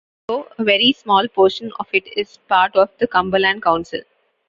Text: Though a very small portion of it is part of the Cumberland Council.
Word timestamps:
Though 0.27 0.47
a 0.57 0.63
very 0.63 0.93
small 0.93 1.27
portion 1.27 1.71
of 1.79 1.85
it 1.93 2.07
is 2.17 2.37
part 2.49 2.75
of 2.75 2.89
the 2.97 3.05
Cumberland 3.05 3.61
Council. 3.61 4.01